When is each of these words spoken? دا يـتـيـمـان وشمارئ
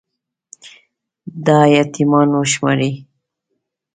دا 1.45 1.59
يـتـيـمـان 1.75 2.29
وشمارئ 2.39 2.91